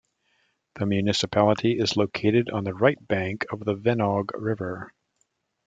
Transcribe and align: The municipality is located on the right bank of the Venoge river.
The 0.79 0.87
municipality 0.87 1.77
is 1.77 1.95
located 1.95 2.49
on 2.49 2.63
the 2.63 2.73
right 2.73 2.97
bank 3.07 3.45
of 3.51 3.59
the 3.65 3.75
Venoge 3.75 4.29
river. 4.33 4.95